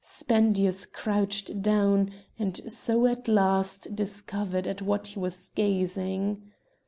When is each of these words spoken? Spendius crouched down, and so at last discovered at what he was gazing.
Spendius 0.03 0.87
crouched 0.87 1.61
down, 1.61 2.09
and 2.39 2.59
so 2.71 3.05
at 3.05 3.27
last 3.27 3.95
discovered 3.95 4.65
at 4.65 4.81
what 4.81 5.05
he 5.09 5.19
was 5.19 5.49
gazing. 5.49 6.41